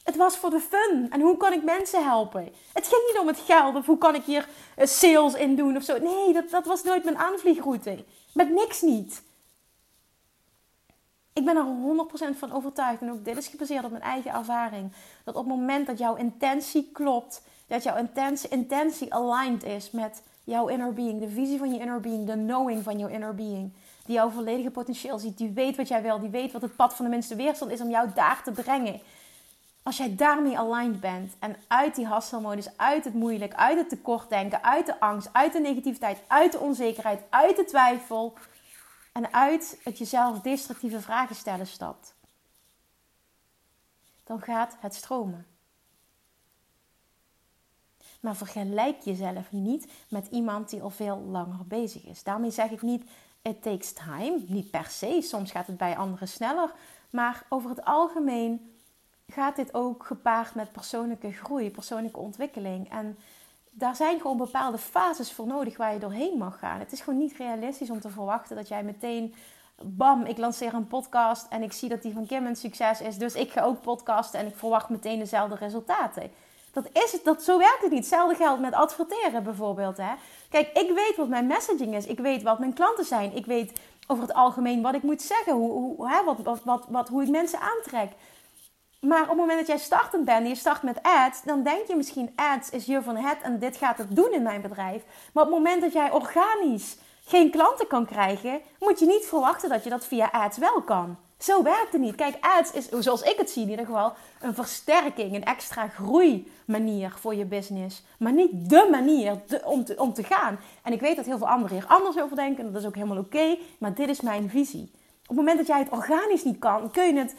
[0.03, 1.07] Het was voor de fun.
[1.09, 2.53] En hoe kan ik mensen helpen?
[2.73, 5.77] Het ging niet om het geld of hoe kan ik hier eh, sales in doen
[5.77, 5.97] of zo.
[5.97, 8.05] Nee, dat, dat was nooit mijn aanvliegroute.
[8.33, 9.21] Met niks niet.
[11.39, 14.91] Ik ben er 100% van overtuigd, en ook dit is gebaseerd op mijn eigen ervaring,
[15.23, 20.23] dat op het moment dat jouw intentie klopt, dat jouw intentie, intentie aligned is met
[20.43, 23.73] jouw inner being, de visie van je inner being, de knowing van jouw inner being,
[24.05, 26.93] die jouw volledige potentieel ziet, die weet wat jij wil, die weet wat het pad
[26.93, 28.99] van de minste weerstand is om jou daar te brengen.
[29.83, 34.63] Als jij daarmee aligned bent en uit die hasselmodus, uit het moeilijk, uit het tekortdenken,
[34.63, 38.33] uit de angst, uit de negativiteit, uit de onzekerheid, uit de twijfel,
[39.11, 42.15] en uit het jezelf destructieve vragen stellen stapt,
[44.23, 45.45] dan gaat het stromen.
[48.19, 52.23] Maar vergelijk jezelf niet met iemand die al veel langer bezig is.
[52.23, 53.03] Daarmee zeg ik niet,
[53.41, 54.43] it takes time.
[54.47, 56.73] Niet per se, soms gaat het bij anderen sneller.
[57.09, 58.79] Maar over het algemeen
[59.27, 62.89] gaat dit ook gepaard met persoonlijke groei, persoonlijke ontwikkeling.
[62.89, 63.17] En
[63.69, 66.79] daar zijn gewoon bepaalde fases voor nodig waar je doorheen mag gaan.
[66.79, 69.35] Het is gewoon niet realistisch om te verwachten dat jij meteen,
[69.81, 73.17] bam, ik lanceer een podcast en ik zie dat die van Kim een succes is.
[73.17, 76.31] Dus ik ga ook podcasten en ik verwacht meteen dezelfde resultaten.
[76.71, 77.99] Dat is het, dat, zo werkt het niet.
[77.99, 79.97] Hetzelfde geldt met adverteren bijvoorbeeld.
[79.97, 80.13] Hè?
[80.49, 82.05] Kijk, ik weet wat mijn messaging is.
[82.05, 83.35] Ik weet wat mijn klanten zijn.
[83.35, 85.53] Ik weet over het algemeen wat ik moet zeggen.
[85.53, 88.11] Hoe, hoe, hè, wat, wat, wat, hoe ik mensen aantrek.
[88.99, 91.87] Maar op het moment dat jij startend bent en je start met ads, dan denk
[91.87, 95.03] je misschien ads is hier van het en dit gaat het doen in mijn bedrijf.
[95.33, 99.69] Maar op het moment dat jij organisch geen klanten kan krijgen, moet je niet verwachten
[99.69, 101.17] dat je dat via ads wel kan.
[101.37, 102.15] Zo werkt het niet.
[102.15, 107.13] Kijk, ads is, zoals ik het zie in ieder geval, een versterking, een extra groeimanier
[107.19, 108.03] voor je business.
[108.17, 109.41] Maar niet de manier
[109.97, 110.59] om, te, gaan.
[110.83, 112.65] En ik weet dat heel veel anderen hier anders over denken.
[112.65, 113.57] En dat is ook helemaal oké.
[113.77, 114.91] maar dit is mijn visie.
[115.21, 117.35] Op het moment dat jij het organisch niet kan, kun je het,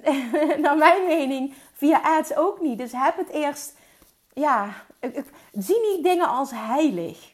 [0.62, 2.78] naar mijn mening, via ads ook niet.
[2.78, 3.74] Dus heb het eerst,
[4.32, 4.74] ja,
[5.52, 7.32] zie niet dingen als heilig.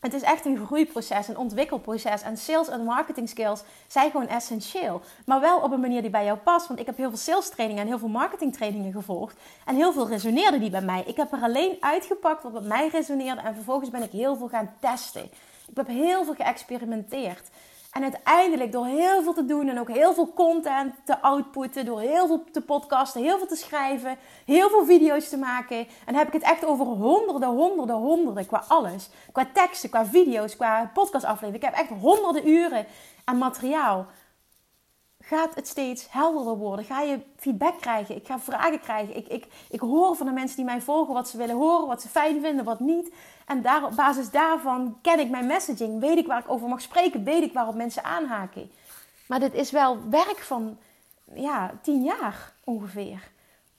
[0.00, 2.22] Het is echt een groeiproces, een ontwikkelproces.
[2.22, 5.00] En sales en marketing skills zijn gewoon essentieel.
[5.26, 6.66] Maar wel op een manier die bij jou past.
[6.66, 9.36] Want ik heb heel veel sales trainingen en heel veel marketing trainingen gevolgd.
[9.64, 11.02] En heel veel resoneerde die bij mij.
[11.06, 13.40] Ik heb er alleen uitgepakt wat bij mij resoneerde.
[13.40, 15.24] En vervolgens ben ik heel veel gaan testen.
[15.68, 17.48] Ik heb heel veel geëxperimenteerd.
[17.90, 22.00] En uiteindelijk door heel veel te doen en ook heel veel content te outputten, door
[22.00, 25.86] heel veel te podcasten, heel veel te schrijven, heel veel video's te maken.
[26.06, 29.10] En heb ik het echt over honderden, honderden, honderden qua alles.
[29.32, 31.68] Qua teksten, qua video's, qua podcastafleveringen.
[31.68, 32.86] Ik heb echt honderden uren
[33.24, 34.06] aan materiaal
[35.30, 36.84] gaat het steeds helderder worden.
[36.84, 38.16] Ga je feedback krijgen.
[38.16, 39.16] Ik ga vragen krijgen.
[39.16, 42.02] Ik, ik, ik hoor van de mensen die mij volgen wat ze willen horen, wat
[42.02, 43.14] ze fijn vinden, wat niet.
[43.50, 46.00] En daar, op basis daarvan ken ik mijn messaging.
[46.00, 47.24] Weet ik waar ik over mag spreken.
[47.24, 48.70] Weet ik waarop mensen aanhaken.
[49.26, 50.78] Maar dit is wel werk van
[51.34, 53.30] ja, tien jaar ongeveer.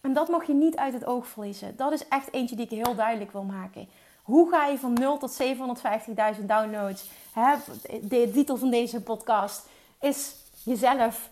[0.01, 1.75] En dat mag je niet uit het oog verliezen.
[1.75, 3.89] Dat is echt eentje die ik heel duidelijk wil maken.
[4.23, 5.41] Hoe ga je van 0 tot
[6.39, 7.09] 750.000 downloads?
[7.33, 7.55] Hè?
[8.01, 9.67] De titel van deze podcast
[9.99, 11.29] is jezelf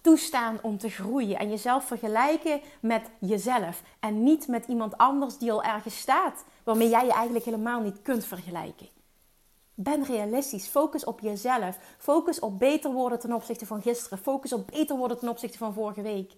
[0.00, 5.52] toestaan om te groeien en jezelf vergelijken met jezelf en niet met iemand anders die
[5.52, 8.88] al ergens staat, waarmee jij je eigenlijk helemaal niet kunt vergelijken.
[9.74, 10.66] Ben realistisch.
[10.66, 11.78] Focus op jezelf.
[11.98, 14.18] Focus op beter worden ten opzichte van gisteren.
[14.18, 16.32] Focus op beter worden ten opzichte van vorige week.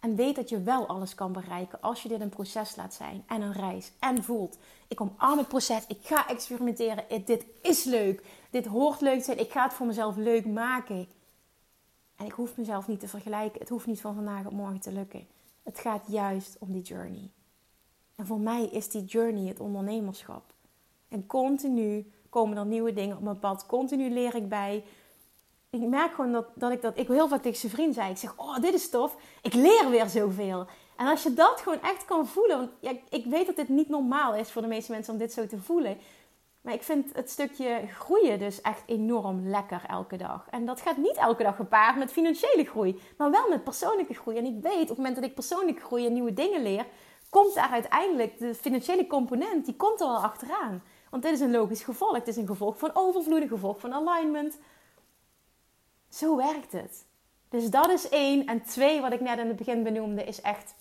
[0.00, 3.24] En weet dat je wel alles kan bereiken als je dit een proces laat zijn
[3.26, 3.92] en een reis.
[3.98, 9.18] En voelt, ik omarm het proces, ik ga experimenteren, dit is leuk, dit hoort leuk
[9.18, 11.08] te zijn, ik ga het voor mezelf leuk maken.
[12.16, 14.92] En ik hoef mezelf niet te vergelijken, het hoeft niet van vandaag op morgen te
[14.92, 15.26] lukken.
[15.66, 17.30] Het gaat juist om die journey.
[18.14, 20.54] En voor mij is die journey het ondernemerschap.
[21.08, 24.84] En continu komen er nieuwe dingen op mijn pad, continu leer ik bij
[25.82, 26.98] ik merk gewoon dat, dat ik dat...
[26.98, 28.10] Ik heel vaak tegen zijn vriend zei.
[28.10, 29.16] Ik zeg, oh, dit is tof.
[29.42, 30.66] Ik leer weer zoveel.
[30.96, 32.56] En als je dat gewoon echt kan voelen...
[32.56, 35.32] Want ja, ik weet dat dit niet normaal is voor de meeste mensen om dit
[35.32, 35.98] zo te voelen.
[36.66, 40.46] Maar ik vind het stukje groeien dus echt enorm lekker elke dag.
[40.50, 43.00] En dat gaat niet elke dag gepaard met financiële groei.
[43.16, 44.36] Maar wel met persoonlijke groei.
[44.36, 46.86] En ik weet, op het moment dat ik persoonlijke groei en nieuwe dingen leer...
[47.30, 50.82] Komt daar uiteindelijk de financiële component, die komt er wel achteraan.
[51.10, 52.14] Want dit is een logisch gevolg.
[52.14, 54.58] Het is een gevolg van overvloed, een gevolg van alignment
[56.08, 57.06] zo werkt het.
[57.48, 58.46] Dus dat is één.
[58.46, 60.74] En twee, wat ik net in het begin benoemde, is echt.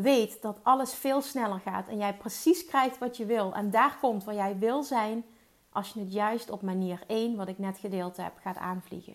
[0.00, 3.54] Weet dat alles veel sneller gaat en jij precies krijgt wat je wil.
[3.54, 5.24] En daar komt waar jij wil zijn
[5.70, 9.14] als je het juist op manier 1, wat ik net gedeeld heb, gaat aanvliegen.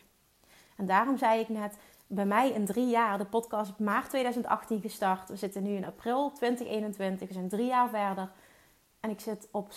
[0.78, 5.30] En daarom zei ik net, bij mij in drie jaar, de podcast maart 2018 gestart.
[5.30, 8.32] We zitten nu in april 2021, we zijn drie jaar verder.
[9.00, 9.70] En ik zit op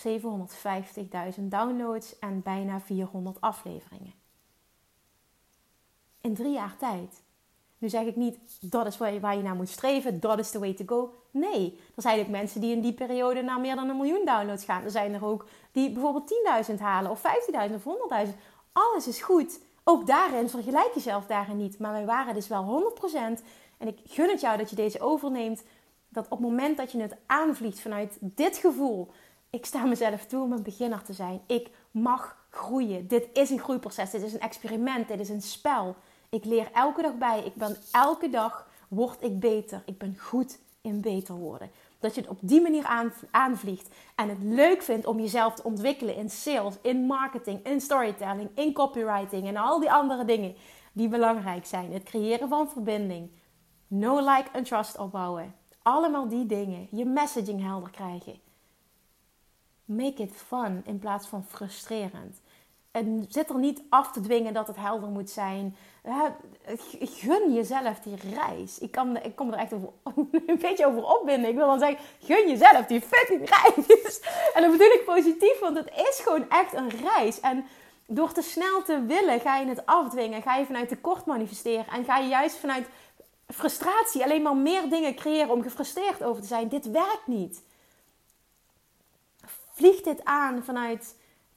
[1.38, 4.14] 750.000 downloads en bijna 400 afleveringen
[6.26, 7.22] in drie jaar tijd.
[7.78, 10.50] Nu zeg ik niet, dat is waar je, waar je naar moet streven, dat is
[10.50, 11.14] the way to go.
[11.30, 14.64] Nee, er zijn ook mensen die in die periode naar meer dan een miljoen downloads
[14.64, 14.84] gaan.
[14.84, 16.34] Er zijn er ook die bijvoorbeeld
[16.70, 17.22] 10.000 halen of
[17.68, 17.84] 15.000 of
[18.26, 18.34] 100.000.
[18.72, 19.60] Alles is goed.
[19.84, 21.78] Ook daarin vergelijk jezelf daarin niet.
[21.78, 22.94] Maar wij waren dus wel
[23.38, 23.42] 100%.
[23.78, 25.62] En ik gun het jou dat je deze overneemt.
[26.08, 29.10] Dat op het moment dat je het aanvliegt vanuit dit gevoel.
[29.50, 31.40] Ik sta mezelf toe om een beginner te zijn.
[31.46, 33.08] Ik mag groeien.
[33.08, 34.10] Dit is een groeiproces.
[34.10, 35.08] Dit is een experiment.
[35.08, 35.96] Dit is een spel.
[36.30, 37.42] Ik leer elke dag bij.
[37.44, 39.82] Ik ben elke dag word ik beter.
[39.86, 41.70] Ik ben goed in beter worden.
[41.98, 46.16] Dat je het op die manier aanvliegt en het leuk vindt om jezelf te ontwikkelen
[46.16, 50.54] in sales, in marketing, in storytelling, in copywriting en al die andere dingen
[50.92, 51.92] die belangrijk zijn.
[51.92, 53.30] Het creëren van verbinding,
[53.86, 55.54] no like en trust opbouwen.
[55.82, 56.88] Allemaal die dingen.
[56.90, 58.40] Je messaging helder krijgen.
[59.84, 62.40] Make it fun in plaats van frustrerend.
[62.96, 65.76] En zit er niet af te dwingen dat het helder moet zijn.
[67.00, 68.78] gun jezelf die reis.
[68.78, 69.88] Ik, ik kom er echt over,
[70.46, 71.50] een beetje over opbinden.
[71.50, 74.20] Ik wil dan zeggen, gun jezelf die fucking reis.
[74.54, 77.40] En dat bedoel ik positief, want het is gewoon echt een reis.
[77.40, 77.64] En
[78.06, 80.42] door te snel te willen, ga je het afdwingen.
[80.42, 81.86] Ga je vanuit tekort manifesteren.
[81.86, 82.88] En ga je juist vanuit
[83.48, 86.68] frustratie alleen maar meer dingen creëren om gefrustreerd over te zijn.
[86.68, 87.62] Dit werkt niet.
[89.72, 91.14] Vlieg dit aan vanuit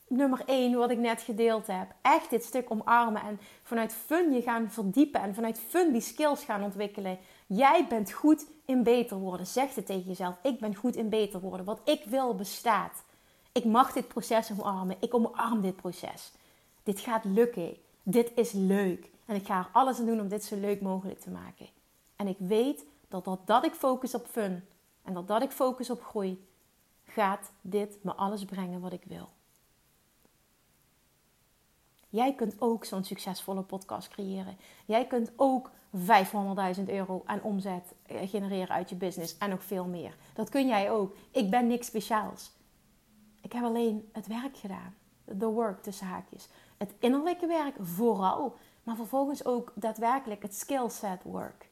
[0.10, 1.88] nummer 1, wat ik net gedeeld heb.
[2.02, 6.44] Echt dit stuk omarmen en vanuit fun je gaan verdiepen en vanuit fun die skills
[6.44, 7.18] gaan ontwikkelen.
[7.48, 9.48] Jij bent goed in beter worden.
[9.48, 10.36] Zeg het tegen jezelf.
[10.44, 11.66] Ik ben goed in beter worden.
[11.66, 13.04] Wat ik wil bestaat.
[13.52, 14.98] Ik mag dit proces omarmen.
[15.00, 16.32] Ik omarm dit proces.
[16.84, 17.78] Dit gaat lukken.
[18.04, 19.10] Dit is leuk.
[19.26, 21.68] En ik ga er alles aan doen om dit zo leuk mogelijk te maken.
[22.16, 24.66] En ik weet dat dat, dat ik focus op fun
[25.04, 26.48] en dat dat ik focus op groei,
[27.06, 29.30] gaat dit me alles brengen wat ik wil.
[32.10, 34.58] Jij kunt ook zo'n succesvolle podcast creëren.
[34.86, 35.72] Jij kunt ook
[36.78, 40.16] 500.000 euro aan omzet eh, genereren uit je business en nog veel meer.
[40.34, 41.16] Dat kun jij ook.
[41.32, 42.52] Ik ben niks speciaals.
[43.42, 44.96] Ik heb alleen het werk gedaan.
[45.38, 46.48] The work tussen haakjes.
[46.78, 51.70] Het innerlijke werk vooral, maar vervolgens ook daadwerkelijk het skillset work.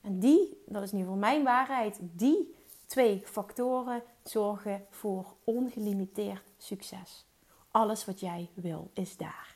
[0.00, 2.54] En die, dat is nu voor mijn waarheid, die
[2.86, 7.26] twee factoren zorgen voor ongelimiteerd succes.
[7.70, 9.53] Alles wat jij wil is daar.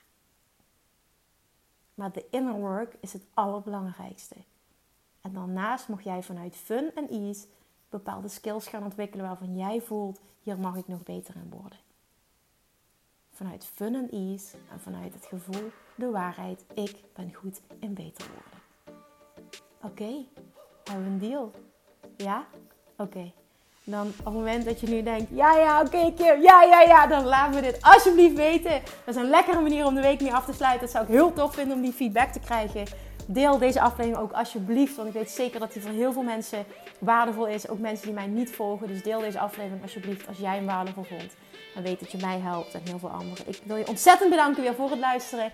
[1.99, 4.35] Maar de inner work is het allerbelangrijkste.
[5.21, 7.47] En daarnaast mag jij vanuit fun en ease
[7.89, 11.79] bepaalde skills gaan ontwikkelen waarvan jij voelt, hier mag ik nog beter in worden.
[13.31, 18.27] Vanuit fun en ease en vanuit het gevoel, de waarheid, ik ben goed in beter
[18.27, 18.61] worden.
[19.83, 20.25] Oké,
[20.85, 21.51] hebben we een deal?
[22.17, 22.47] Ja?
[22.97, 23.33] Oké.
[23.91, 27.07] Dan op het moment dat je nu denkt, ja, ja, oké, okay, ja, ja, ja,
[27.07, 28.83] dan laten we dit alsjeblieft weten.
[29.05, 30.81] Dat is een lekkere manier om de week mee af te sluiten.
[30.81, 32.85] Dat zou ik heel tof vinden om die feedback te krijgen.
[33.27, 36.65] Deel deze aflevering ook alsjeblieft, want ik weet zeker dat die voor heel veel mensen
[36.99, 37.69] waardevol is.
[37.69, 38.87] Ook mensen die mij niet volgen.
[38.87, 41.33] Dus deel deze aflevering alsjeblieft als jij hem waardevol vond.
[41.75, 43.49] En weet dat je mij helpt en heel veel anderen.
[43.49, 45.51] Ik wil je ontzettend bedanken weer voor het luisteren.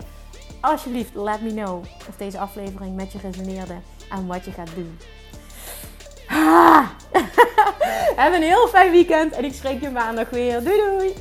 [0.61, 3.75] Alsjeblieft, let me know of deze aflevering met je resoneerde
[4.09, 4.97] en wat je gaat doen.
[8.21, 10.63] Heb een heel fijn weekend en ik spreek je maandag weer.
[10.63, 11.13] Doei doei!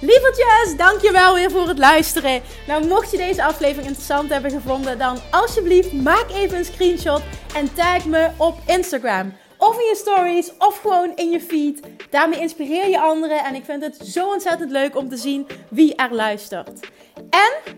[0.00, 2.42] Lievertjes, dankjewel weer voor het luisteren.
[2.66, 7.22] Nou, mocht je deze aflevering interessant hebben gevonden, dan alsjeblieft maak even een screenshot
[7.54, 9.32] en tag me op Instagram.
[9.56, 11.80] Of in je stories, of gewoon in je feed.
[12.10, 15.94] Daarmee inspireer je anderen en ik vind het zo ontzettend leuk om te zien wie
[15.94, 16.80] er luistert.
[17.30, 17.77] En